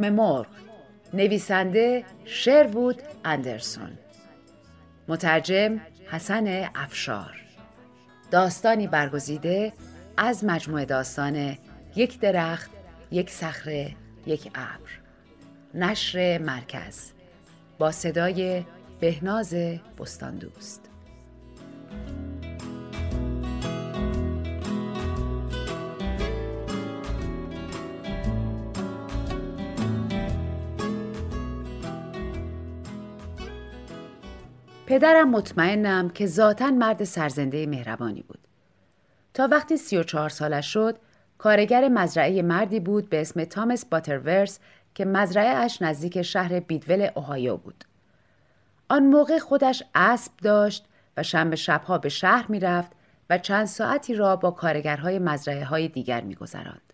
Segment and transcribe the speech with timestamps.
[0.00, 0.46] تخم مرغ
[1.14, 3.90] نویسنده شروود اندرسون.
[5.08, 7.40] مترجم حسن افشار.
[8.30, 9.72] داستانی برگزیده
[10.16, 11.56] از مجموعه داستان
[11.96, 12.70] یک درخت
[13.10, 14.90] یک صخره یک ابر.
[15.74, 17.12] نشر مرکز.
[17.78, 18.64] با صدای
[19.00, 19.54] بهناز
[19.98, 20.89] بستان دوست
[34.90, 38.38] پدرم مطمئنم که ذاتا مرد سرزنده مهربانی بود.
[39.34, 40.98] تا وقتی سی و چهار سالش شد،
[41.38, 44.58] کارگر مزرعه مردی بود به اسم تامس باترورس
[44.94, 47.84] که مزرعه اش نزدیک شهر بیدول اوهایو بود.
[48.88, 50.84] آن موقع خودش اسب داشت
[51.16, 52.90] و شنبه شبها به شهر می‌رفت
[53.30, 56.92] و چند ساعتی را با کارگرهای مزرعه های دیگر میگذراند.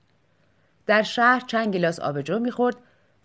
[0.87, 2.77] در شهر چند گلاس آبجو می‌خورد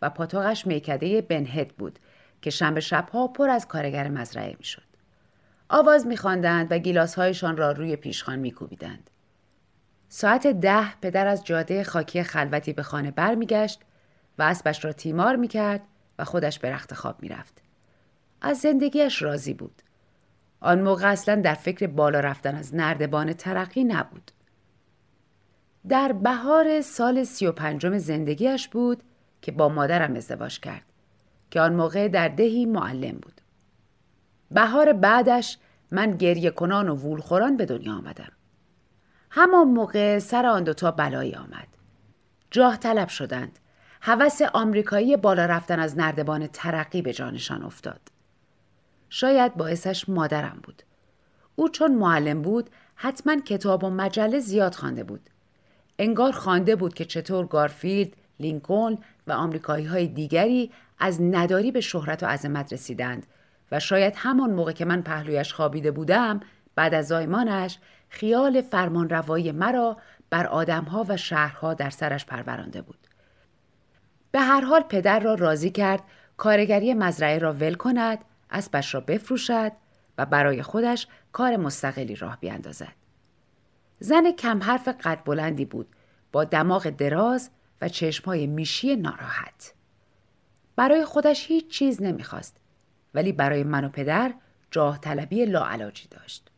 [0.01, 1.99] و پاتوقش میکده بنهد بود
[2.41, 4.83] که شنبه شبها پر از کارگر مزرعه می‌شد.
[5.69, 9.09] آواز میخواندند و گیلاسهایشان را روی پیشخان میکوبیدند.
[10.09, 13.81] ساعت ده پدر از جاده خاکی خلوتی به خانه برمیگشت
[14.37, 15.81] و اسبش را تیمار می‌کرد
[16.19, 17.61] و خودش به رخت خواب می‌رفت.
[18.41, 19.81] از زندگیش راضی بود.
[20.59, 24.31] آن موقع اصلا در فکر بالا رفتن از نردبان ترقی نبود.
[25.87, 29.03] در بهار سال سی و پنجم زندگیش بود
[29.41, 30.90] که با مادرم ازدواج کرد.
[31.51, 33.41] که آن موقع در دهی معلم بود.
[34.51, 35.57] بهار بعدش
[35.91, 38.31] من گریه کنان و وولخوران به دنیا آمدم.
[39.29, 41.67] همان موقع سر آن دوتا بلایی آمد.
[42.51, 43.59] جاه طلب شدند.
[44.01, 48.01] هوس آمریکایی بالا رفتن از نردبان ترقی به جانشان افتاد.
[49.09, 50.83] شاید باعثش مادرم بود.
[51.55, 55.29] او چون معلم بود حتما کتاب و مجله زیاد خوانده بود.
[55.99, 58.97] انگار خوانده بود که چطور گارفیلد، لینکلن
[59.27, 63.25] و آمریکایی های دیگری از نداری به شهرت و عظمت رسیدند
[63.71, 66.39] و شاید همان موقع که من پهلویش خوابیده بودم
[66.75, 67.79] بعد از زایمانش
[68.09, 69.97] خیال فرمانروایی مرا
[70.29, 73.07] بر آدمها و شهرها در سرش پرورانده بود.
[74.31, 76.03] به هر حال پدر را راضی کرد
[76.37, 78.19] کارگری مزرعه را ول کند،
[78.51, 79.71] اسبش را بفروشد
[80.17, 82.93] و برای خودش کار مستقلی راه بیاندازد.
[83.99, 85.87] زن کم حرف قد بلندی بود
[86.31, 87.49] با دماغ دراز
[87.81, 89.73] و چشمهای میشی ناراحت.
[90.81, 92.57] برای خودش هیچ چیز نمی‌خواست
[93.13, 94.33] ولی برای من و پدر
[94.71, 96.49] جاه طلبی لاعلاجی داشت.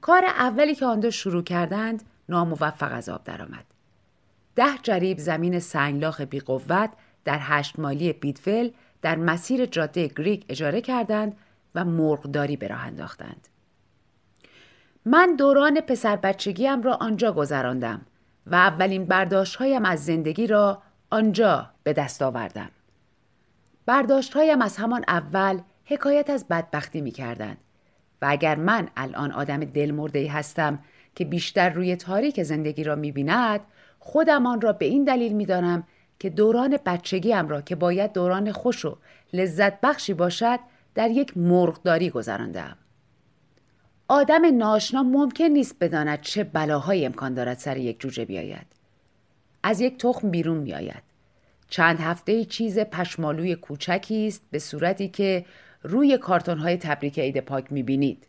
[0.00, 3.64] کار اولی که آن دو شروع کردند ناموفق از آب درآمد.
[4.56, 6.90] ده جریب زمین سنگلاخ بی قوت
[7.24, 8.70] در هشت مالی بیدفل
[9.02, 11.36] در مسیر جاده گریک اجاره کردند
[11.74, 13.48] و مرغداری به راه انداختند.
[15.04, 18.06] من دوران پسر بچگیم را آنجا گذراندم
[18.46, 22.70] و اولین برداشت هایم از زندگی را آنجا به دست آوردم.
[23.86, 27.56] برداشت هایم از همان اول حکایت از بدبختی می کردن.
[28.22, 30.78] و اگر من الان آدم دلمرده هستم
[31.14, 33.60] که بیشتر روی تاریک زندگی را می بیند
[33.98, 35.84] خودم آن را به این دلیل می دانم
[36.18, 38.96] که دوران بچگیم را که باید دوران خوش و
[39.32, 40.58] لذت بخشی باشد
[40.94, 42.76] در یک مرغداری گذراندم.
[44.08, 48.75] آدم ناشنا ممکن نیست بداند چه بلاهایی امکان دارد سر یک جوجه بیاید.
[49.66, 51.02] از یک تخم بیرون می آید.
[51.68, 55.44] چند هفته چیز پشمالوی کوچکی است به صورتی که
[55.82, 58.26] روی کارتون های تبریک عید پاک می بینید.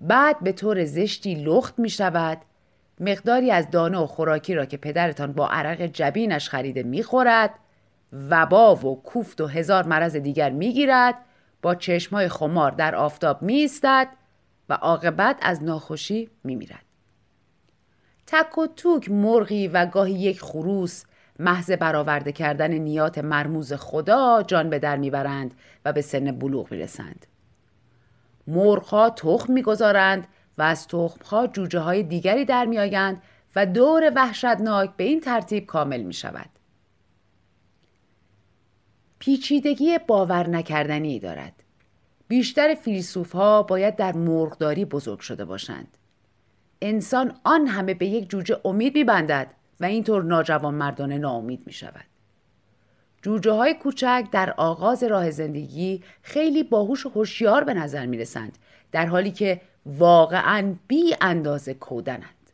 [0.00, 2.38] بعد به طور زشتی لخت می شود
[3.00, 7.50] مقداری از دانه و خوراکی را که پدرتان با عرق جبینش خریده می خورد
[8.30, 11.14] وبا و کوفت و هزار مرض دیگر می گیرد
[11.62, 14.08] با چشمای خمار در آفتاب می استد
[14.68, 16.89] و عاقبت از ناخوشی می میرد.
[18.32, 21.04] تک و توک مرغی و گاهی یک خروس
[21.38, 25.54] محض برآورده کردن نیات مرموز خدا جان به در می‌برند
[25.84, 27.26] و به سن بلوغ می‌رسند.
[28.46, 30.26] مرغها تخم می‌گذارند
[30.58, 33.22] و از تخمها جوجه های دیگری در میآیند
[33.56, 36.50] و دور وحشتناک به این ترتیب کامل می شود.
[39.18, 41.62] پیچیدگی باور نکردنی دارد.
[42.28, 45.96] بیشتر فیلسوف ها باید در مرغداری بزرگ شده باشند.
[46.82, 52.04] انسان آن همه به یک جوجه امید میبندد و اینطور ناجوان مردانه ناامید می شود.
[53.22, 58.58] جوجه های کوچک در آغاز راه زندگی خیلی باهوش و هوشیار به نظر می رسند
[58.92, 62.50] در حالی که واقعا بی اندازه کودنند.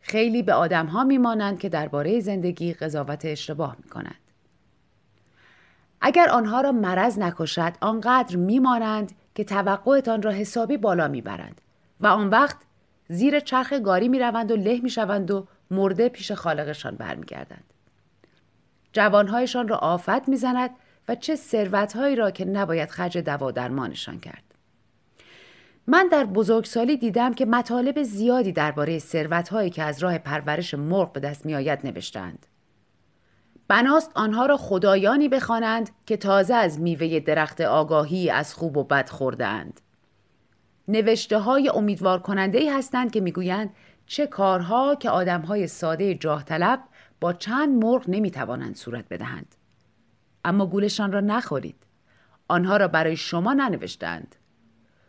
[0.00, 4.14] خیلی به آدم ها می که درباره زندگی قضاوت اشتباه می کنند.
[6.00, 11.60] اگر آنها را مرض نکشد آنقدر میمانند که توقعتان را حسابی بالا می‌برند
[12.00, 12.56] و آن وقت
[13.12, 17.64] زیر چرخ گاری می‌روند و له می‌شوند و مرده پیش خالقشان برمیگردند
[18.92, 20.70] جوانهایشان را آفت می‌زند
[21.08, 24.42] و چه ثروتهایی را که نباید خرج دوا درمانشان کرد.
[25.86, 31.20] من در بزرگسالی دیدم که مطالب زیادی درباره ثروتهایی که از راه پرورش مرغ به
[31.20, 32.46] دست میآید نوشتند.
[33.68, 39.08] بناست آنها را خدایانی بخوانند که تازه از میوه درخت آگاهی از خوب و بد
[39.08, 39.80] خوردهاند.
[40.88, 43.70] نوشته های امیدوار کننده ای هستند که می‌گویند
[44.06, 46.80] چه کارها که آدم های ساده جاه طلب
[47.20, 49.54] با چند مرغ نمی‌توانند صورت بدهند.
[50.44, 51.76] اما گولشان را نخورید.
[52.48, 54.36] آنها را برای شما ننوشتند.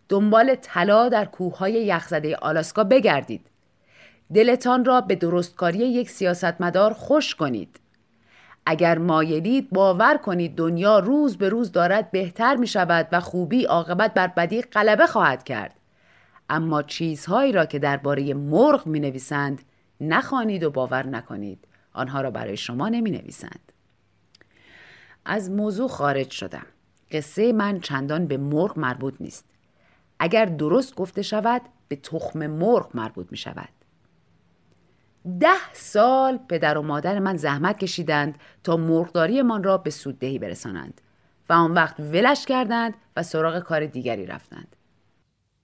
[0.09, 3.47] دنبال طلا در کوههای یخزده آلاسکا بگردید.
[4.33, 7.79] دلتان را به درستکاری یک سیاستمدار خوش کنید.
[8.65, 14.13] اگر مایلید باور کنید دنیا روز به روز دارد بهتر می شود و خوبی عاقبت
[14.13, 15.75] بر بدی غلبه خواهد کرد.
[16.49, 19.61] اما چیزهایی را که درباره مرغ می نویسند
[20.01, 21.67] نخوانید و باور نکنید.
[21.93, 23.71] آنها را برای شما نمی نویسند
[25.25, 26.65] از موضوع خارج شدم.
[27.11, 29.45] قصه من چندان به مرغ مربوط نیست.
[30.19, 33.69] اگر درست گفته شود به تخم مرغ مربوط می شود
[35.39, 41.01] ده سال پدر و مادر من زحمت کشیدند تا مرغداریمان را به سوددهی برسانند
[41.49, 44.75] و آن وقت ولش کردند و سراغ کار دیگری رفتند.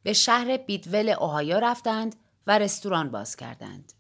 [0.04, 2.16] به شهر بیدول اوهایو رفتند
[2.48, 3.94] و رستوران باز کردند.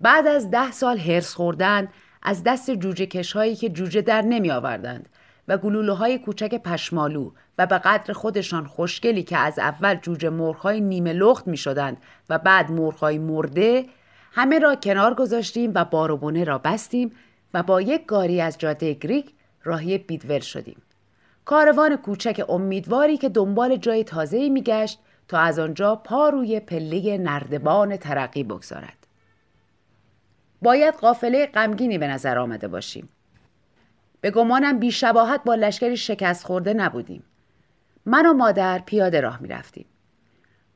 [0.00, 1.88] بعد از ده سال هرس خوردن
[2.22, 5.08] از دست جوجه کشهایی که جوجه در نمی آوردند
[5.48, 10.66] و گلوله های کوچک پشمالو و به قدر خودشان خوشگلی که از اول جوجه مرغ
[10.66, 11.96] نیمه لخت می شدند
[12.30, 13.86] و بعد مرغ مرده
[14.36, 17.12] همه را کنار گذاشتیم و باروبونه را بستیم
[17.54, 19.30] و با یک گاری از جاده گریک
[19.64, 20.82] راهی بیدول شدیم.
[21.44, 24.98] کاروان کوچک امیدواری که دنبال جای تازه‌ای میگشت
[25.28, 29.06] تا از آنجا پا روی پله نردبان ترقی بگذارد.
[30.62, 33.08] باید قافله غمگینی به نظر آمده باشیم.
[34.20, 37.22] به گمانم بیشباهت با لشکری شکست خورده نبودیم.
[38.06, 39.86] من و مادر پیاده راه می رفتیم.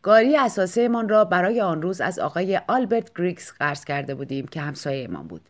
[0.03, 5.29] گاری اساسیمان را برای آن روز از آقای آلبرت گریکس قرض کرده بودیم که همسایهمان
[5.29, 5.49] بود.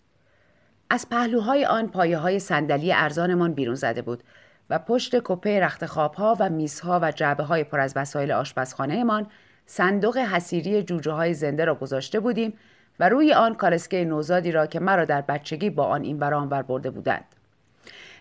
[0.90, 4.22] از پهلوهای آن پایه های صندلی ارزانمان بیرون زده بود
[4.70, 9.26] و پشت کپه رخت خوابها و میزها و جعبه های پر از وسایل آشپزخانهمان
[9.66, 12.52] صندوق حسیری جوجه های زنده را گذاشته بودیم
[13.00, 16.62] و روی آن کالسکه نوزادی را که مرا در بچگی با آن این برام بر
[16.62, 17.24] برده بودند.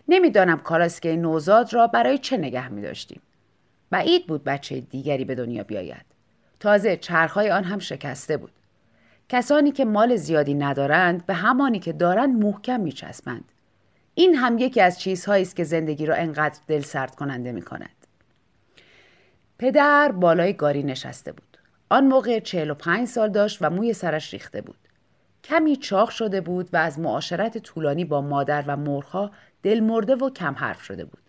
[0.08, 3.22] نمی‌دانم کالسکه نوزاد را برای چه نگه می داشتیم.
[3.90, 6.09] بعید بود بچه دیگری به دنیا بیاید.
[6.60, 8.52] تازه چرخهای آن هم شکسته بود.
[9.30, 13.52] کسانی که مال زیادی ندارند به همانی که دارند محکم میچسبند.
[14.16, 17.90] این هم یکی از چیزهایی است که زندگی را انقدر دل سرد کننده می کند.
[19.58, 21.58] پدر بالای گاری نشسته بود.
[21.90, 24.78] آن موقع 45 سال داشت و موی سرش ریخته بود.
[25.44, 29.32] کمی چاق شده بود و از معاشرت طولانی با مادر و مرغها
[29.64, 31.20] دل مرده و کم حرف شده بود.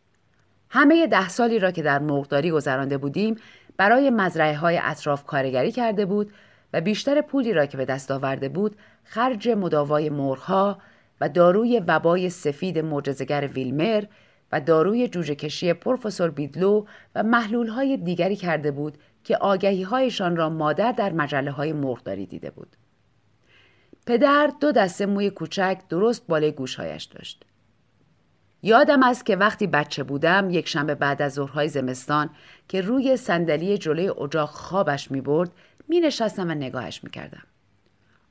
[0.70, 3.36] همه ده سالی را که در مرغداری گذرانده بودیم
[3.80, 6.32] برای مزرعه های اطراف کارگری کرده بود
[6.72, 10.78] و بیشتر پولی را که به دست آورده بود خرج مداوای مرغها
[11.20, 14.04] و داروی وبای سفید معجزه‌گر ویلمر
[14.52, 16.84] و داروی جوجه کشی پروفسور بیدلو
[17.14, 22.26] و محلول های دیگری کرده بود که آگهی هایشان را مادر در مجله های مرغداری
[22.26, 22.76] دیده بود.
[24.06, 27.44] پدر دو دسته موی کوچک درست بالای گوشهایش داشت.
[28.62, 32.30] یادم است که وقتی بچه بودم یک شنبه بعد از ظهرهای زمستان
[32.68, 35.50] که روی صندلی جلوی اجاق خوابش می برد
[35.88, 37.42] می نشستم و نگاهش می کردم.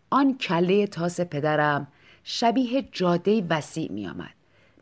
[0.10, 1.88] آن کله تاس پدرم
[2.24, 4.34] شبیه جاده وسیع می آمد.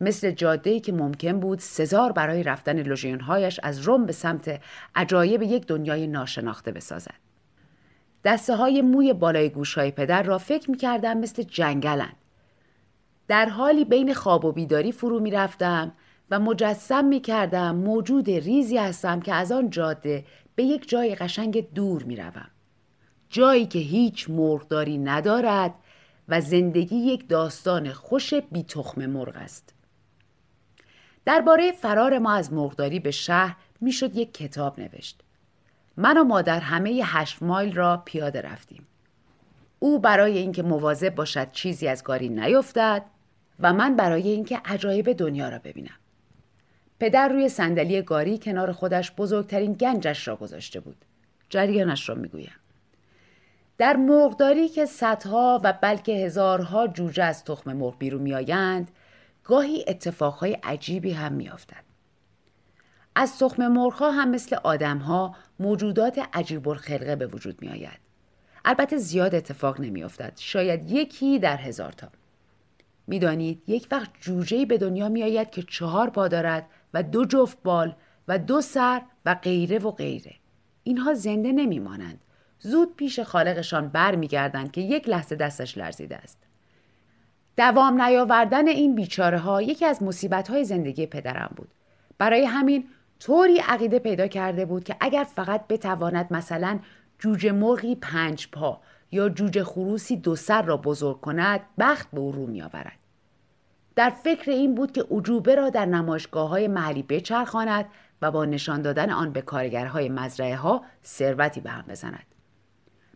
[0.02, 4.62] مثل جاده که ممکن بود سزار برای رفتن لژیونهایش از روم به سمت
[4.96, 7.16] عجایب یک دنیای ناشناخته بسازد.
[8.26, 12.16] دسته های موی بالای گوش های پدر را فکر می کردم مثل جنگلند.
[13.28, 15.92] در حالی بین خواب و بیداری فرو می رفتم
[16.32, 21.74] و مجسم می کردم موجود ریزی هستم که از آن جاده به یک جای قشنگ
[21.74, 22.50] دور می روم.
[23.30, 25.74] جایی که هیچ مرغداری ندارد
[26.28, 29.74] و زندگی یک داستان خوش بی تخم مرغ است.
[31.26, 35.24] درباره فرار ما از مرغداری به شهر می‌شد یک کتاب نوشت.
[35.98, 38.88] من و مادر همه هشت مایل را پیاده رفتیم.
[39.80, 43.06] او برای اینکه مواظب باشد چیزی از گاری نیفتد
[43.60, 45.96] و من برای اینکه عجایب دنیا را ببینم
[47.00, 51.06] پدر روی صندلی گاری کنار خودش بزرگترین گنجش را گذاشته بود
[51.50, 52.56] جریانش را می‌گویم
[53.78, 58.92] در مرغداری که صدها و بلکه هزارها جوجه از تخم مرغ بیرون میآیند
[59.44, 61.84] گاهی اتفاقهای عجیبی هم میافتد
[63.20, 68.00] از تخم مرغها هم مثل آدمها موجودات عجیب الخلقه به وجود می آید.
[68.66, 70.34] البته زیاد اتفاق نمی افتد.
[70.36, 72.08] شاید یکی در هزار تا.
[73.08, 77.64] می‌دانید یک وقت جوجهی به دنیا می آید که چهار پا دارد و دو جفت
[77.64, 77.96] بال
[78.28, 80.34] و دو سر و غیره و غیره.
[80.84, 82.22] اینها زنده نمی مانند.
[82.60, 86.38] زود پیش خالقشان بر می گردند که یک لحظه دستش لرزیده است.
[87.58, 91.68] دوام نیاوردن این بیچاره ها یکی از مصیبت های زندگی پدرم بود.
[92.18, 92.88] برای همین
[93.20, 96.80] طوری عقیده پیدا کرده بود که اگر فقط بتواند مثلا
[97.20, 102.32] جوجه مرغی پنج پا یا جوجه خروسی دو سر را بزرگ کند بخت به او
[102.32, 103.00] رو می آورد.
[103.96, 107.86] در فکر این بود که عجوبه را در نمایشگاه های محلی بچرخاند
[108.22, 112.26] و با نشان دادن آن به کارگرهای مزرعه ها ثروتی به هم بزند.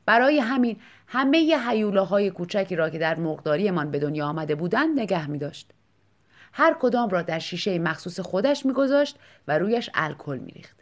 [0.06, 5.30] برای همین همه ی های کوچکی را که در مقداریمان به دنیا آمده بودند نگه
[5.30, 5.72] می داشت.
[6.54, 10.81] هر کدام را در شیشه مخصوص خودش میگذاشت و رویش الکل میریخت.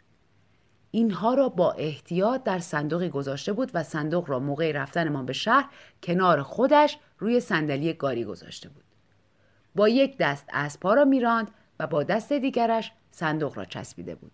[0.90, 5.68] اینها را با احتیاط در صندوقی گذاشته بود و صندوق را موقع رفتنمان به شهر
[6.02, 8.84] کنار خودش روی صندلی گاری گذاشته بود.
[9.74, 14.32] با یک دست اسبها را میراند و با دست دیگرش صندوق را چسبیده بود.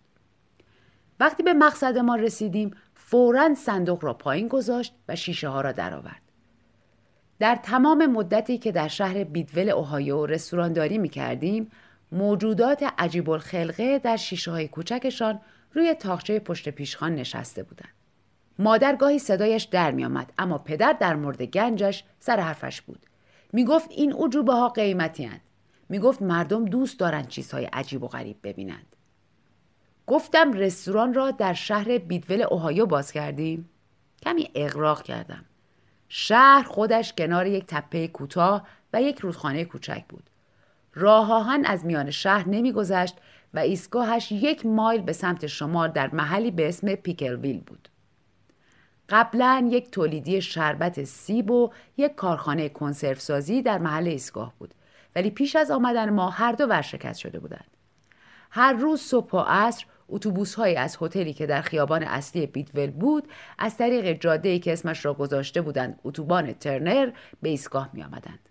[1.19, 6.21] وقتی به مقصد ما رسیدیم فورا صندوق را پایین گذاشت و شیشه ها را درآورد.
[7.39, 11.71] در تمام مدتی که در شهر بیدول اوهایو رستورانداری می کردیم
[12.11, 15.39] موجودات عجیب الخلقه در شیشه های کوچکشان
[15.73, 17.93] روی تاخچه پشت پیشخان نشسته بودند.
[18.59, 23.05] مادر گاهی صدایش در می آمد اما پدر در مورد گنجش سر حرفش بود.
[23.53, 25.41] می گفت این عجوبه ها قیمتی هند.
[25.89, 28.95] می گفت مردم دوست دارند چیزهای عجیب و غریب ببینند.
[30.07, 33.69] گفتم رستوران را در شهر بیدول اوهایو باز کردیم.
[34.23, 35.45] کمی اغراق کردم.
[36.09, 40.29] شهر خودش کنار یک تپه کوتاه و یک رودخانه کوچک بود.
[40.95, 43.17] راه آهن از میان شهر نمیگذشت
[43.57, 47.89] و ایستگاهش یک مایل به سمت شمال در محلی به اسم پیکلویل بود.
[49.09, 54.73] قبلا یک تولیدی شربت سیب و یک کارخانه کنسرو سازی در محل ایستگاه بود
[55.15, 57.77] ولی پیش از آمدن ما هر دو ورشکست شده بودند.
[58.51, 63.27] هر روز صبح و عصر اتوبوس های از هتلی که در خیابان اصلی بیتول بود
[63.57, 67.11] از طریق جاده که اسمش را گذاشته بودند اتوبان ترنر
[67.41, 68.46] به ایستگاه می آمدند.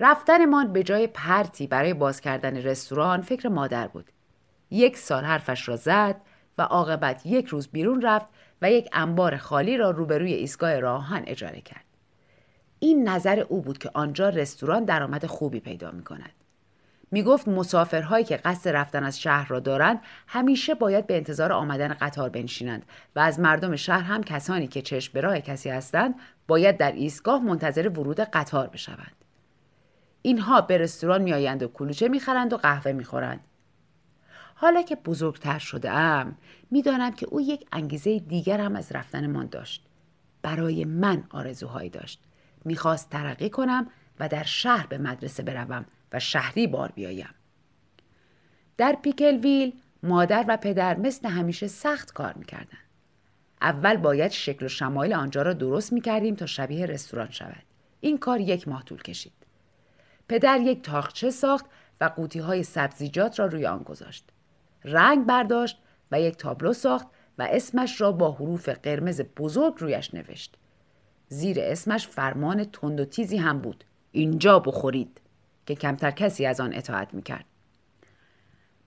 [0.00, 4.10] رفتنمان به جای پرتی برای باز کردن رستوران فکر مادر بود.
[4.70, 6.16] یک سال حرفش را زد
[6.58, 8.26] و عاقبت یک روز بیرون رفت
[8.62, 11.84] و یک انبار خالی را روبروی ایستگاه راهان اجاره کرد.
[12.78, 16.32] این نظر او بود که آنجا رستوران درآمد خوبی پیدا می کند.
[17.10, 21.88] می گفت مسافرهایی که قصد رفتن از شهر را دارند همیشه باید به انتظار آمدن
[22.00, 22.86] قطار بنشینند
[23.16, 26.14] و از مردم شهر هم کسانی که چشم به راه کسی هستند
[26.48, 29.17] باید در ایستگاه منتظر ورود قطار بشوند.
[30.22, 33.40] اینها به رستوران میآیند و کلوچه می‌خرند و قهوه می‌خورند.
[34.54, 36.36] حالا که بزرگتر شده ام
[36.70, 39.84] می‌دانم که او یک انگیزه دیگر هم از رفتنمان داشت.
[40.42, 42.20] برای من آرزوهایی داشت.
[42.64, 47.34] می‌خواست ترقی کنم و در شهر به مدرسه بروم و شهری بار بیایم.
[48.76, 49.72] در پیکلویل
[50.02, 52.88] مادر و پدر مثل همیشه سخت کار می‌کردند.
[53.62, 57.62] اول باید شکل و شمایل آنجا را درست می‌کردیم تا شبیه رستوران شود.
[58.00, 59.32] این کار یک ماه طول کشید.
[60.28, 61.66] پدر یک تاخچه ساخت
[62.00, 64.30] و قوطی های سبزیجات را روی آن گذاشت.
[64.84, 65.78] رنگ برداشت
[66.12, 67.06] و یک تابلو ساخت
[67.38, 70.56] و اسمش را با حروف قرمز بزرگ رویش نوشت.
[71.28, 73.84] زیر اسمش فرمان تند و تیزی هم بود.
[74.12, 75.20] اینجا بخورید.
[75.66, 77.44] که کمتر کسی از آن اطاعت می‌کرد.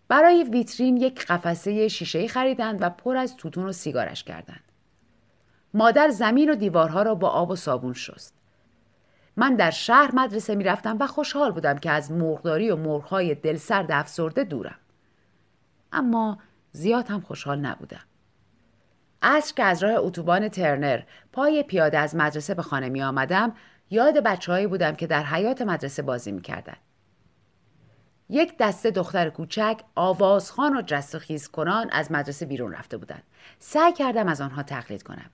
[0.08, 4.64] برای ویترین یک قفسه شیشه خریدند و پر از توتون و سیگارش کردند.
[5.74, 8.41] مادر زمین و دیوارها را با آب و صابون شست.
[9.38, 13.92] من در شهر مدرسه می رفتم و خوشحال بودم که از مرغداری و مرغهای دلسرد
[13.92, 14.80] افسرده دورم.
[15.92, 16.38] اما
[16.72, 18.02] زیاد هم خوشحال نبودم.
[19.22, 23.54] عصر که از راه اتوبان ترنر پای پیاده از مدرسه به خانه می آمدم
[23.90, 26.78] یاد بچههایی بودم که در حیات مدرسه بازی می‌کردن.
[28.30, 33.24] یک دسته دختر کوچک آوازخان و جست و خیز کنان از مدرسه بیرون رفته بودند.
[33.60, 35.30] سعی کردم از آنها تقلید کنم.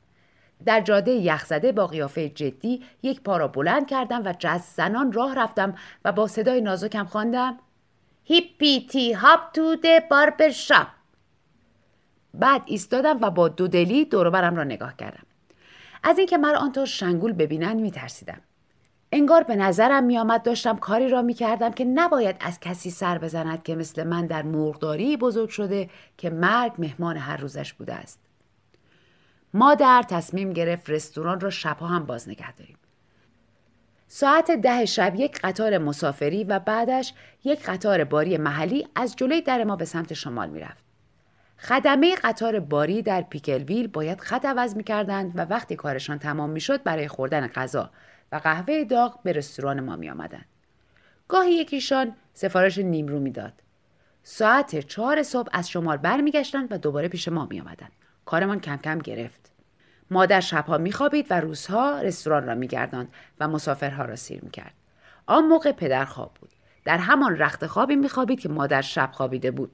[0.65, 5.35] در جاده یخزده با قیافه جدی یک پا را بلند کردم و جز زنان راه
[5.35, 7.57] رفتم و با صدای نازکم خواندم.
[8.23, 10.87] هیپی تی هاپ تو ده باربر شاپ.
[12.33, 15.23] بعد ایستادم و با دودلی دوربرم را نگاه کردم.
[16.03, 18.41] از اینکه مرا آنطور شنگول ببینند میترسیدم.
[19.11, 23.75] انگار به نظرم میآمد داشتم کاری را می‌کردم که نباید از کسی سر بزند که
[23.75, 28.26] مثل من در مرغداری بزرگ شده که مرگ مهمان هر روزش بوده است.
[29.57, 32.77] مادر تصمیم گرفت رستوران را شبها هم باز نگه داریم
[34.07, 39.63] ساعت ده شب یک قطار مسافری و بعدش یک قطار باری محلی از جلوی در
[39.63, 40.83] ما به سمت شمال می‌رفت
[41.59, 47.07] خدمه قطار باری در پیکلویل باید خط عوض می‌کردند و وقتی کارشان تمام می‌شد برای
[47.07, 47.91] خوردن غذا
[48.31, 50.45] و قهوه داغ به رستوران ما می آمدن.
[51.27, 53.53] گاهی یکیشان سفارش نیمرو می‌داد.
[54.23, 57.89] ساعت چهار صبح از شمال برمیگشتند و دوباره پیش ما می آمدن.
[58.27, 59.51] کارمان کم کم گرفت.
[60.11, 64.73] مادر شبها میخوابید و روزها رستوران را میگرداند و مسافرها را سیر می‌کرد.
[65.25, 66.49] آن موقع پدر خواب بود.
[66.85, 69.71] در همان رخت خوابی میخوابید که مادر شب خوابیده بود.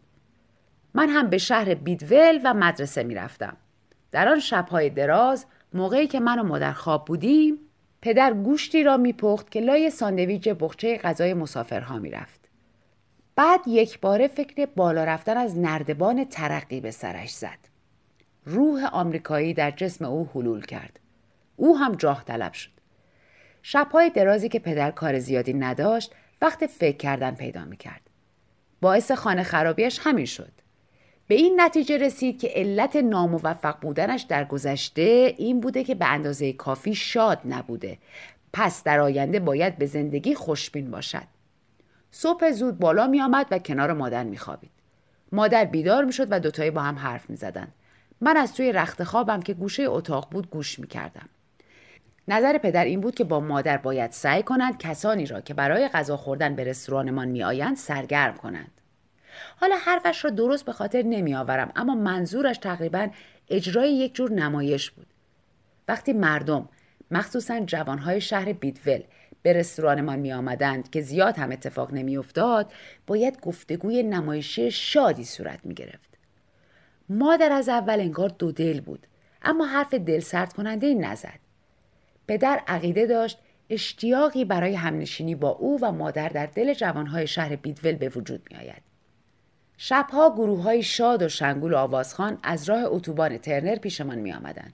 [0.93, 3.57] من هم به شهر بیدول و مدرسه می‌رفتم.
[4.11, 7.57] در آن شبهای دراز موقعی که من و مادر خواب بودیم
[8.01, 12.49] پدر گوشتی را میپخت که لای ساندویج بخچه غذای مسافرها می‌رفت.
[13.35, 17.72] بعد یک باره فکر بالا رفتن از نردبان ترقی به سرش زد.
[18.45, 20.99] روح آمریکایی در جسم او حلول کرد.
[21.55, 22.69] او هم جاه طلب شد.
[23.61, 28.01] شبهای درازی که پدر کار زیادی نداشت وقت فکر کردن پیدا می‌کرد.
[28.81, 30.51] باعث خانه خرابیش همین شد.
[31.27, 36.53] به این نتیجه رسید که علت ناموفق بودنش در گذشته این بوده که به اندازه
[36.53, 37.97] کافی شاد نبوده.
[38.53, 41.27] پس در آینده باید به زندگی خوشبین باشد.
[42.11, 44.71] صبح زود بالا می آمد و کنار مادر می خوابید.
[45.31, 47.67] مادر بیدار می شد و دوتایی با هم حرف می زدن.
[48.23, 51.29] من از توی رخت خوابم که گوشه اتاق بود گوش می کردم.
[52.27, 56.17] نظر پدر این بود که با مادر باید سعی کنند کسانی را که برای غذا
[56.17, 58.71] خوردن به رستورانمان می آیند سرگرم کنند.
[59.55, 63.09] حالا حرفش را درست به خاطر نمی آورم اما منظورش تقریبا
[63.49, 65.07] اجرای یک جور نمایش بود.
[65.87, 66.69] وقتی مردم
[67.11, 69.03] مخصوصا جوانهای شهر بیدول
[69.41, 72.71] به رستورانمان می آمدند که زیاد هم اتفاق نمی افتاد
[73.07, 76.12] باید گفتگوی نمایشی شادی صورت می گرفت.
[77.09, 79.07] مادر از اول انگار دو دل بود
[79.41, 81.39] اما حرف دل سرد کننده ای نزد.
[82.27, 83.39] پدر عقیده داشت
[83.69, 88.57] اشتیاقی برای همنشینی با او و مادر در دل جوانهای شهر بیدول به وجود می
[88.57, 88.81] آید.
[89.77, 94.73] شبها گروه های شاد و شنگول و آوازخان از راه اتوبان ترنر پیشمان می آمدن.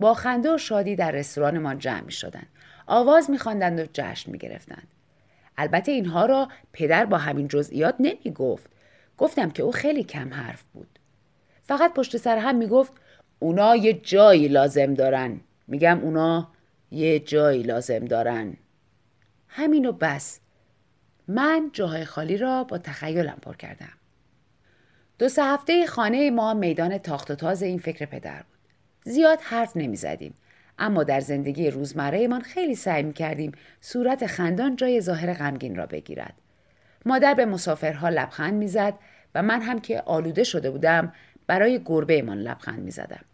[0.00, 2.46] با خنده و شادی در رستورانمان جمع می شدن.
[2.86, 4.88] آواز می خواندند و جشن می گرفتند.
[5.58, 8.70] البته اینها را پدر با همین جزئیات نمی گفت.
[9.18, 10.98] گفتم که او خیلی کم حرف بود.
[11.64, 12.92] فقط پشت سر هم می‌گفت
[13.38, 15.40] اونا یه جایی لازم دارن.
[15.68, 16.48] میگم اونا
[16.90, 18.56] یه جایی لازم دارن.
[19.48, 20.40] همینو بس.
[21.28, 23.92] من جاهای خالی را با تخیلم پر کردم.
[25.18, 28.58] دو سه هفته خانه ما میدان تاخت و تاز این فکر پدر بود.
[29.12, 30.34] زیاد حرف نمی زدیم
[30.78, 35.86] اما در زندگی روزمره من خیلی سعی می کردیم صورت خندان جای ظاهر غمگین را
[35.86, 36.34] بگیرد.
[37.06, 38.94] مادر به مسافرها لبخند می‌زد
[39.34, 41.12] و من هم که آلوده شده بودم
[41.46, 43.24] برای گربه ایمان لبخند می زدم.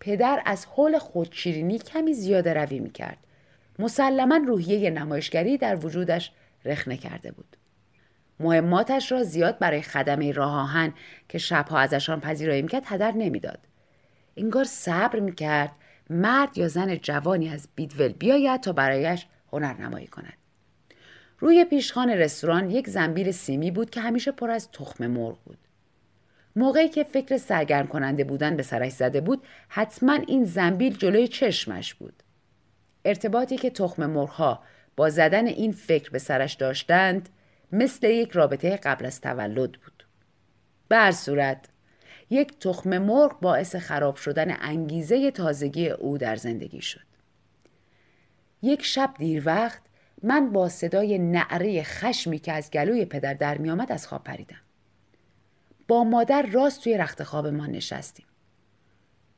[0.00, 3.18] پدر از حول خودشیرینی کمی زیاده روی می کرد.
[3.78, 6.32] مسلما روحیه نمایشگری در وجودش
[6.64, 7.56] رخنه کرده بود.
[8.40, 10.88] مهماتش را زیاد برای خدمه راه
[11.28, 13.58] که شبها ازشان پذیرایی می‌کرد هدر نمی‌داد
[14.36, 15.72] انگار صبر می‌کرد
[16.10, 20.32] مرد یا زن جوانی از بیدول بیاید تا برایش هنرنمایی کند
[21.38, 25.58] روی پیشخان رستوران یک زنبیل سیمی بود که همیشه پر از تخم مرغ بود
[26.58, 31.94] موقعی که فکر سرگرم کننده بودن به سرش زده بود حتما این زنبیل جلوی چشمش
[31.94, 32.22] بود.
[33.04, 34.62] ارتباطی که تخم مرغها
[34.96, 37.28] با زدن این فکر به سرش داشتند
[37.72, 40.06] مثل یک رابطه قبل از تولد بود.
[40.88, 41.64] بر صورت
[42.30, 47.08] یک تخم مرغ باعث خراب شدن انگیزه تازگی او در زندگی شد.
[48.62, 49.82] یک شب دیر وقت
[50.22, 54.67] من با صدای نعره خشمی که از گلوی پدر در می آمد از خواب پریدم.
[55.88, 58.26] با مادر راست توی رخت خواب ما نشستیم.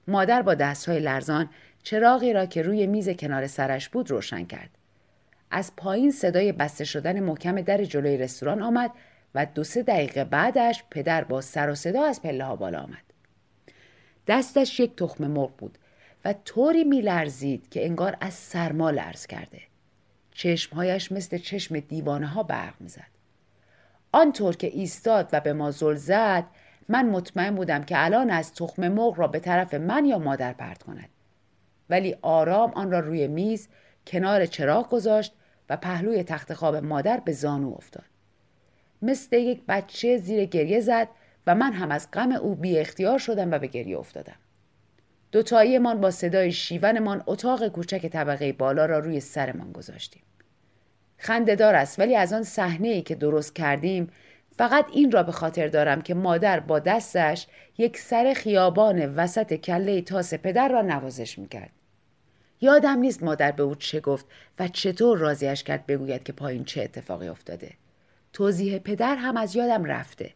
[0.08, 1.48] مادر با دستهای لرزان
[1.82, 4.70] چراغی را که روی میز کنار سرش بود روشن کرد.
[5.50, 8.90] از پایین صدای بسته شدن محکم در جلوی رستوران آمد
[9.34, 13.04] و دو سه دقیقه بعدش پدر با سر و صدا از پله ها بالا آمد.
[14.26, 15.78] دستش یک تخم مرغ بود
[16.24, 19.60] و طوری میلرزید که انگار از سرما لرز کرده.
[20.34, 23.19] چشمهایش مثل چشم دیوانه ها برق می‌زد.
[24.12, 26.44] آنطور که ایستاد و به ما زل زد
[26.88, 30.83] من مطمئن بودم که الان از تخم مرغ را به طرف من یا مادر پرت
[30.83, 31.09] کند.
[31.90, 33.68] ولی آرام آن را روی میز
[34.07, 35.35] کنار چراغ گذاشت
[35.68, 38.05] و پهلوی تخت خواب مادر به زانو افتاد.
[39.03, 41.09] مثل یک بچه زیر گریه زد
[41.46, 44.37] و من هم از غم او بی اختیار شدم و به گریه افتادم.
[45.33, 50.23] دوتاییمان با صدای شیونمان اتاق کوچک طبقه بالا را روی سرمان گذاشتیم.
[51.22, 54.11] خندهدار است ولی از آن صحنه ای که درست کردیم
[54.56, 57.46] فقط این را به خاطر دارم که مادر با دستش
[57.78, 61.70] یک سر خیابان وسط کله تاس پدر را نوازش می‌کرد.
[62.61, 64.26] یادم نیست مادر به او چه گفت
[64.59, 67.70] و چطور راضیش کرد بگوید که پایین چه اتفاقی افتاده.
[68.33, 70.30] توضیح پدر هم از یادم رفته.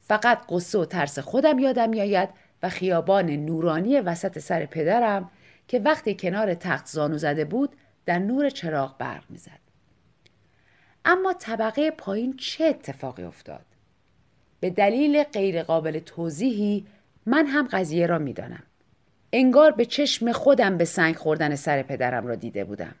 [0.00, 2.28] فقط قصه و ترس خودم یادم میآید
[2.62, 5.30] و خیابان نورانی وسط سر پدرم
[5.68, 7.76] که وقتی کنار تخت زانو زده بود
[8.06, 9.67] در نور چراغ برق می‌زد.
[11.10, 13.64] اما طبقه پایین چه اتفاقی افتاد؟
[14.60, 16.86] به دلیل غیرقابل توضیحی
[17.26, 18.62] من هم قضیه را می‌دانم.
[19.32, 22.94] انگار به چشم خودم به سنگ خوردن سر پدرم را دیده بودم.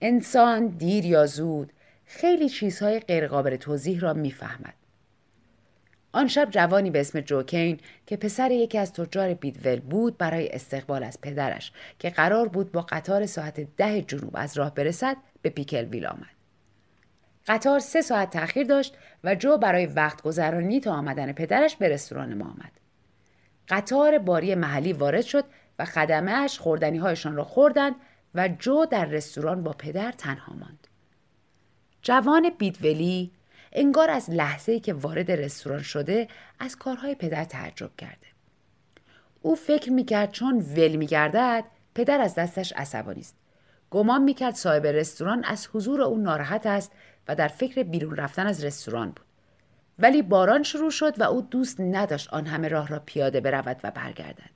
[0.00, 1.72] انسان دیر یا زود
[2.06, 4.74] خیلی چیزهای غیرقابل توضیح را می‌فهمد.
[6.12, 11.04] آن شب جوانی به اسم جوکین که پسر یکی از تجار بیدول بود برای استقبال
[11.04, 15.84] از پدرش که قرار بود با قطار ساعت ده جنوب از راه برسد به پیکل
[15.84, 16.37] ویل آمد.
[17.48, 22.34] قطار سه ساعت تأخیر داشت و جو برای وقت گذرانی تا آمدن پدرش به رستوران
[22.34, 22.72] ما آمد.
[23.68, 25.44] قطار باری محلی وارد شد
[25.78, 27.94] و خدمهش خوردنی هایشان را خوردند
[28.34, 30.86] و جو در رستوران با پدر تنها ماند.
[32.02, 33.32] جوان بیدولی
[33.72, 38.26] انگار از لحظه که وارد رستوران شده از کارهای پدر تعجب کرده.
[39.42, 43.36] او فکر می‌کرد چون ول میگردد پدر از دستش عصبانی است.
[43.90, 46.92] گمان می‌کرد صاحب رستوران از حضور او ناراحت است
[47.28, 49.26] و در فکر بیرون رفتن از رستوران بود.
[49.98, 53.90] ولی باران شروع شد و او دوست نداشت آن همه راه را پیاده برود و
[53.90, 54.50] برگردد.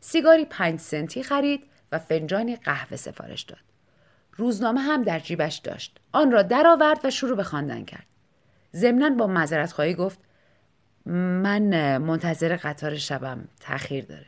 [0.00, 3.58] سیگاری پنج سنتی خرید و فنجانی قهوه سفارش داد.
[4.36, 6.00] روزنامه هم در جیبش داشت.
[6.12, 8.06] آن را درآورد و شروع به خواندن کرد.
[8.76, 10.18] ضمنا با معذرت خواهی گفت
[11.06, 14.26] من منتظر قطار شبم تاخیر داره.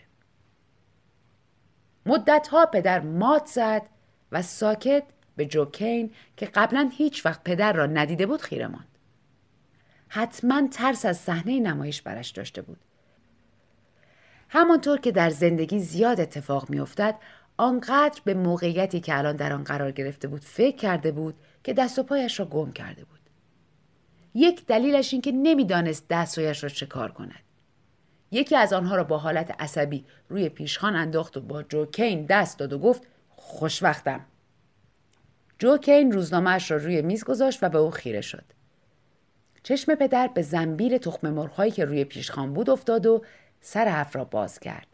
[2.06, 3.82] مدتها پدر مات زد
[4.32, 5.02] و ساکت
[5.36, 8.88] به جوکین که قبلا هیچ وقت پدر را ندیده بود خیره ماند.
[10.08, 12.78] حتما ترس از صحنه نمایش برش داشته بود.
[14.48, 17.14] همانطور که در زندگی زیاد اتفاق میافتد
[17.56, 21.98] آنقدر به موقعیتی که الان در آن قرار گرفته بود فکر کرده بود که دست
[21.98, 23.20] و پایش را گم کرده بود.
[24.34, 27.42] یک دلیلش این که نمی‌دانست دستایش را چه کار کند.
[28.30, 32.72] یکی از آنها را با حالت عصبی روی پیشخان انداخت و با جوکین دست داد
[32.72, 34.26] و گفت خوشوقتم.
[35.60, 38.44] جوکین روزنامهش را روی میز گذاشت و به او خیره شد.
[39.62, 43.24] چشم پدر به زنبیل تخم مرغهایی که روی پیشخان بود افتاد و
[43.60, 44.86] سر حرف را باز کرد.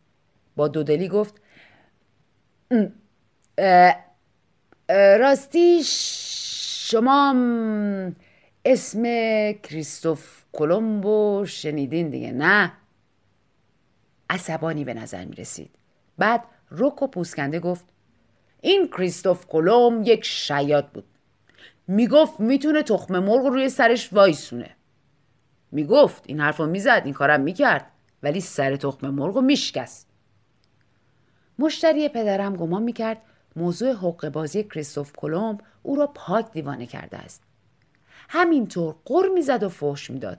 [0.56, 1.34] با دودلی گفت
[5.20, 7.34] راستی شما
[8.64, 9.02] اسم
[9.52, 12.72] کریستوف کلمبو شنیدین دیگه نه
[14.30, 15.70] عصبانی به نظر می رسید
[16.18, 17.84] بعد روک و پوسکنده گفت
[18.66, 21.04] این کریستوف کلم یک شیاد بود.
[21.88, 24.70] می‌گفت می‌تونه تخم مرغ روی سرش وایسونه.
[25.72, 27.86] می‌گفت این حرفو می‌زد این کارم می‌کرد
[28.22, 30.08] ولی سر تخم مرغ رو میشکست.
[31.58, 33.22] مشتری پدرم گمان می‌کرد
[33.56, 37.42] موضوع حق بازی کریستوف کلمب او را پاک دیوانه کرده است.
[38.28, 40.38] همینطور قر می‌زد و فحش می‌داد.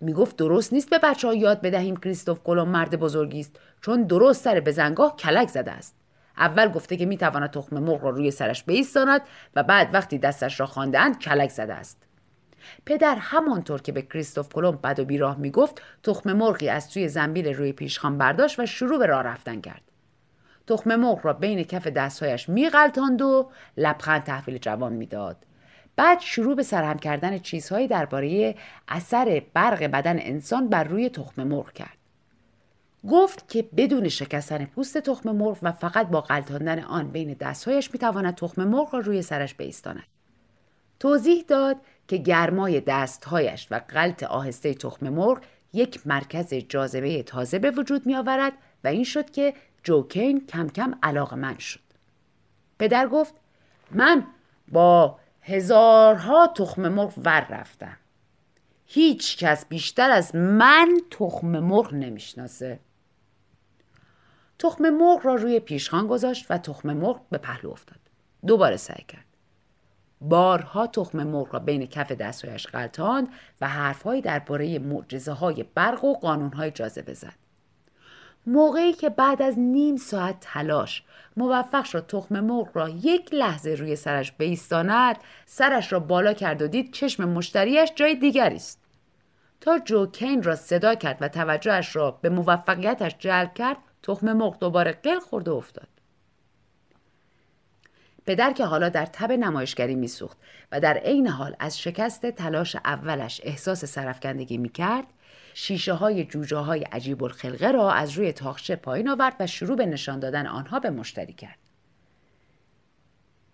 [0.00, 4.44] می‌گفت درست نیست به بچه ها یاد بدهیم کریستوف کلم مرد بزرگی است چون درست
[4.44, 5.97] سر بزنگاه کلک زده است.
[6.38, 9.20] اول گفته که می‌تواند تخم مرغ را روی سرش بایستاند
[9.56, 12.02] و بعد وقتی دستش را خواندهاند کلک زده است.
[12.86, 17.54] پدر همانطور که به کریستوف کلم بد و بیراه می‌گفت تخم مرغی از توی زنبیل
[17.54, 19.82] روی پیشخان برداشت و شروع به راه رفتن کرد.
[20.66, 25.36] تخم مرغ را بین کف دستهایش میغلطاند و لبخند تحویل جوان می‌داد.
[25.96, 28.54] بعد شروع به سرهم کردن چیزهایی درباره
[28.88, 31.97] اثر برق بدن انسان بر روی تخم مرغ کرد.
[33.06, 38.34] گفت که بدون شکستن پوست تخم مرغ و فقط با غلطاندن آن بین دستهایش می‌تواند
[38.34, 40.04] تخم مرغ را روی سرش بیستاند
[41.00, 41.76] توضیح داد
[42.08, 45.40] که گرمای دستهایش و غلط آهسته تخم مرغ
[45.72, 48.52] یک مرکز جاذبه تازه به وجود می آورد
[48.84, 51.80] و این شد که جوکین کم کم علاقه من شد.
[52.78, 53.34] پدر گفت
[53.90, 54.26] من
[54.72, 57.96] با هزارها تخم مرغ ور رفتم.
[58.86, 62.78] هیچ کس بیشتر از من تخم مرغ نمی‌شناسه.
[64.58, 67.98] تخم مرغ را روی پیشخان گذاشت و تخم مرغ به پهلو افتاد.
[68.46, 69.24] دوباره سعی کرد.
[70.20, 73.28] بارها تخم مرغ را بین کف دستهایش غلطاند
[73.60, 77.34] و حرفهایی درباره معجزه های برق و قانونهای جاذبه زد.
[78.46, 81.02] موقعی که بعد از نیم ساعت تلاش
[81.36, 85.16] موفق شد تخم مرغ را یک لحظه روی سرش بیستاند
[85.46, 88.80] سرش را بالا کرد و دید چشم مشتریش جای دیگری است
[89.60, 94.92] تا جوکین را صدا کرد و توجهش را به موفقیتش جلب کرد تخم مرغ دوباره
[94.92, 95.88] قل خورد و افتاد
[98.26, 100.36] پدر که حالا در تب نمایشگری میسوخت
[100.72, 105.06] و در عین حال از شکست تلاش اولش احساس سرفکندگی می‌کرد
[105.54, 109.86] شیشه های جوجه های عجیب الخلقه را از روی تاخچه پایین آورد و شروع به
[109.86, 111.58] نشان دادن آنها به مشتری کرد.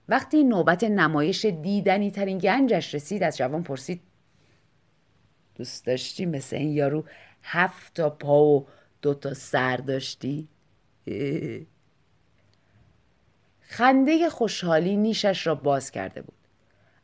[0.08, 4.00] وقتی نوبت نمایش دیدنی ترین گنجش رسید از جوان پرسید
[5.54, 7.04] دوست داشتی مثل این یارو
[7.42, 8.66] هفت تا پا و
[9.04, 10.48] دو تا سر داشتی؟
[13.60, 16.34] خنده خوشحالی نیشش را باز کرده بود.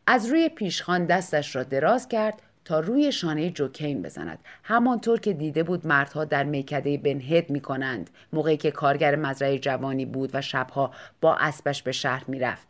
[0.06, 5.62] از روی پیشخان دستش را دراز کرد تا روی شانه جوکین بزند همانطور که دیده
[5.62, 10.90] بود مردها در میکده بنهد می کنند موقعی که کارگر مزرعه جوانی بود و شبها
[11.20, 12.68] با اسبش به شهر می رفت.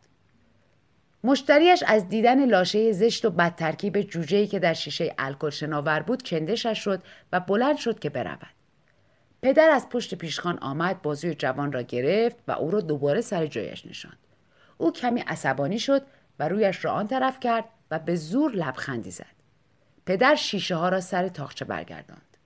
[1.25, 6.85] مشتریش از دیدن لاشه زشت و بدترکیب جوجهی که در شیشه الکل شناور بود چندشش
[6.85, 8.60] شد و بلند شد که برود.
[9.43, 13.87] پدر از پشت پیشخان آمد بازوی جوان را گرفت و او را دوباره سر جایش
[13.87, 14.19] نشاند.
[14.79, 16.03] او کمی عصبانی شد
[16.39, 19.41] و رویش را آن طرف کرد و به زور لبخندی زد.
[20.07, 22.37] پدر شیشه ها را سر تاخچه برگرداند.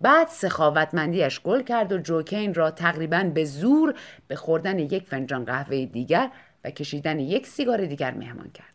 [0.00, 3.94] بعد سخاوتمندیش گل کرد و جوکین را تقریبا به زور
[4.28, 6.30] به خوردن یک فنجان قهوه دیگر
[6.64, 8.74] و کشیدن یک سیگار دیگر مهمان کرد.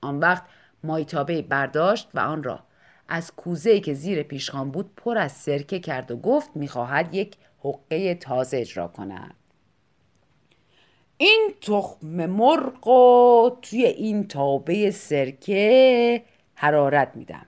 [0.00, 0.42] آن وقت
[0.84, 2.60] مایتابه برداشت و آن را
[3.10, 8.14] از کوزه که زیر پیشخان بود پر از سرکه کرد و گفت می‌خواهد یک حقه
[8.14, 9.34] تازه اجرا کند.
[11.16, 16.22] این تخم مرغ و توی این تابه سرکه
[16.54, 17.46] حرارت میدم.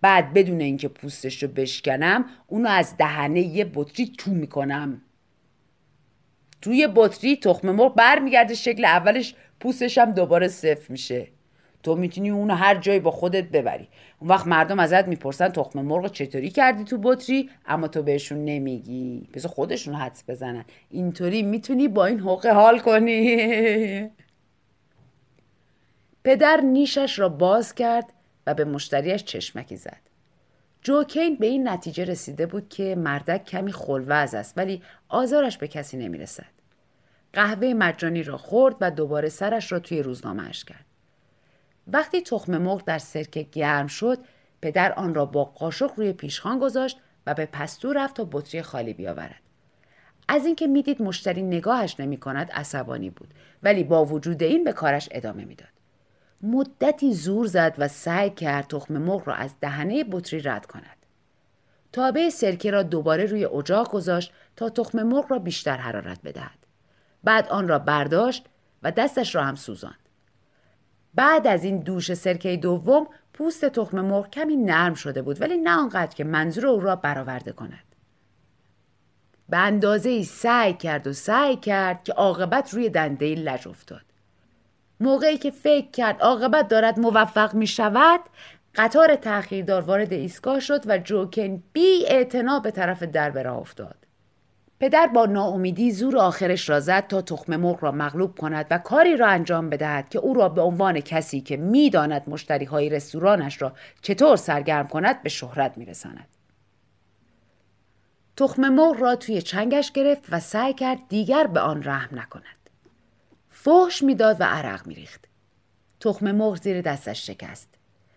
[0.00, 5.02] بعد بدون اینکه پوستش رو بشکنم اونو از دهنه یه بطری تو می‌کنم.
[6.62, 11.28] توی بطری تخم مرغ برمیگرده شکل اولش پوستش هم دوباره صفر میشه.
[11.84, 16.12] تو می‌تونی اونو هر جایی با خودت ببری اون وقت مردم ازت می‌پرسن تخم مرغ
[16.12, 22.06] چطوری کردی تو بطری اما تو بهشون نمیگی بذار خودشون حدس بزنن اینطوری می‌تونی با
[22.06, 24.10] این حقه حال کنی
[26.24, 28.12] پدر نیشش را باز کرد
[28.46, 30.00] و به مشتریش چشمکی زد.
[30.82, 35.96] جوکین به این نتیجه رسیده بود که مردک کمی خلوز است ولی آزارش به کسی
[35.96, 36.54] نمی رسد.
[37.32, 40.84] قهوه مجانی را خورد و دوباره سرش را توی روزنامهش کرد.
[41.86, 44.18] وقتی تخم مرغ در سرکه گرم شد
[44.62, 48.92] پدر آن را با قاشق روی پیشخان گذاشت و به پستو رفت تا بطری خالی
[48.92, 49.40] بیاورد.
[50.28, 55.08] از اینکه می‌دید مشتری نگاهش نمی کند عصبانی بود ولی با وجود این به کارش
[55.10, 55.68] ادامه می‌داد.
[56.42, 60.96] مدتی زور زد و سعی کرد تخم مرغ را از دهنه بطری رد کند.
[61.92, 66.58] تابه سرکه را دوباره روی اجاق گذاشت تا تخم مرغ را بیشتر حرارت بدهد.
[67.24, 68.46] بعد آن را برداشت
[68.82, 70.03] و دستش را هم سوزاند.
[71.14, 75.70] بعد از این دوش سرکه دوم پوست تخم مرغ کمی نرم شده بود ولی نه
[75.70, 77.84] آنقدر که منظور او را برآورده کند.
[79.48, 84.04] به اندازه ای سعی کرد و سعی کرد که عاقبت روی دنده لج افتاد.
[85.00, 88.20] موقعی که فکر کرد عاقبت دارد موفق می شود
[88.74, 92.06] قطار تأخیردار وارد ایستگاه شد و جوکن بی
[92.62, 94.03] به طرف در به افتاد
[94.80, 99.16] پدر با ناامیدی زور آخرش را زد تا تخم مرغ را مغلوب کند و کاری
[99.16, 103.72] را انجام بدهد که او را به عنوان کسی که می‌داند مشتری های رستورانش را
[104.02, 106.28] چطور سرگرم کند به شهرت میرساند.
[108.36, 112.70] تخم مرغ را توی چنگش گرفت و سعی کرد دیگر به آن رحم نکند.
[113.50, 115.24] فحش می‌داد و عرق میریخت
[116.00, 117.68] تخم مرغ زیر دستش شکست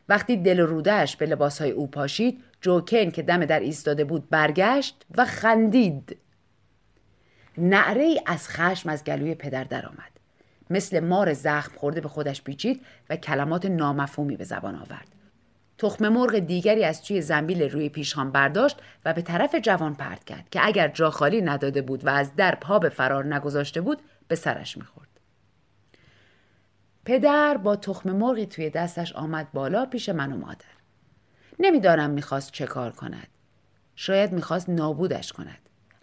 [0.10, 5.06] وقتی دل و رودهش به لباسهای او پاشید جوکن که دم در ایستاده بود برگشت
[5.18, 6.18] و خندید
[7.58, 10.12] نعره ای از خشم از گلوی پدر درآمد
[10.70, 15.08] مثل مار زخم خورده به خودش پیچید و کلمات نامفهومی به زبان آورد
[15.78, 20.50] تخم مرغ دیگری از توی زنبیل روی پیشخان برداشت و به طرف جوان پرت کرد
[20.50, 24.36] که اگر جا خالی نداده بود و از در پا به فرار نگذاشته بود به
[24.36, 25.08] سرش می‌خورد
[27.06, 30.66] پدر با تخم مرغی توی دستش آمد بالا پیش من و مادر.
[31.60, 33.28] نمی‌دانم می‌خواست چه کار کند.
[33.96, 35.60] شاید می‌خواست نابودش کند.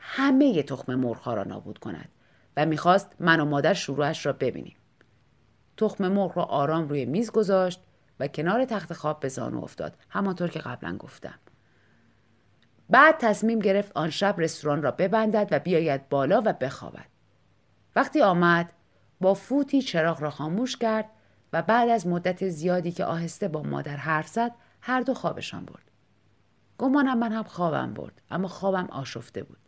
[0.07, 2.09] همه تخم مرغها را نابود کند
[2.57, 4.77] و می‌خواست من و مادر شروعش را ببینیم.
[5.77, 7.81] تخم مرغ را آرام روی میز گذاشت
[8.21, 11.38] و کنار تخت خواب به زانو افتاد همانطور که قبلا گفتم.
[12.90, 17.07] بعد تصمیم گرفت آن شب رستوران را ببندد و بیاید بالا و بخوابد.
[17.97, 18.73] وقتی آمد
[19.21, 21.11] با فوتی چراغ را خاموش کرد
[21.53, 25.90] و بعد از مدت زیادی که آهسته با مادر حرف زد هر دو خوابشان برد.
[26.79, 29.63] گمانم من هم خوابم برد اما خوابم آشفته بود.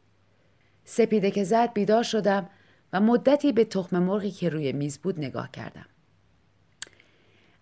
[0.89, 2.51] سپیده که زد بیدار شدم
[2.93, 5.87] و مدتی به تخم مرغی که روی میز بود نگاه کردم.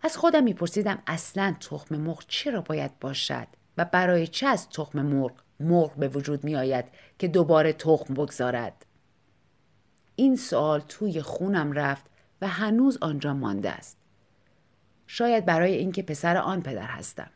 [0.02, 3.46] از خودم میپرسیدم اصلا تخم مرغ چرا باید باشد
[3.78, 6.84] و برای چه از تخم مرغ مرغ به وجود می آید
[7.18, 8.86] که دوباره تخم بگذارد؟
[10.16, 12.04] این سوال توی خونم رفت
[12.40, 13.96] و هنوز آنجا مانده است.
[15.06, 17.30] شاید برای اینکه پسر آن پدر هستم.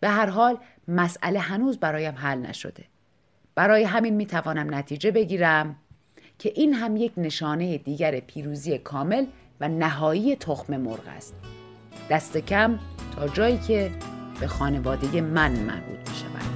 [0.00, 2.84] به هر حال مسئله هنوز برایم حل نشده.
[3.54, 5.76] برای همین می توانم نتیجه بگیرم
[6.38, 9.26] که این هم یک نشانه دیگر پیروزی کامل
[9.60, 11.34] و نهایی تخم مرغ است.
[12.10, 12.78] دست کم
[13.16, 13.90] تا جایی که
[14.40, 16.53] به خانواده من مربوط میشم